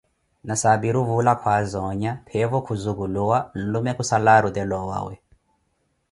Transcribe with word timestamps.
Nasaapiru 0.49 1.01
vuula 1.09 1.33
kwaaza 1.41 1.77
onya, 1.91 2.11
peevo 2.27 2.57
khuzuculuwa, 2.65 3.37
nlume 3.59 3.91
kusaala 3.97 4.31
arutela 4.37 4.75
owawe. 4.83 5.15